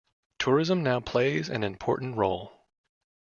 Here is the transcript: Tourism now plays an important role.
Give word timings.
Tourism 0.39 0.81
now 0.81 0.99
plays 0.99 1.47
an 1.47 1.63
important 1.63 2.17
role. 2.17 2.65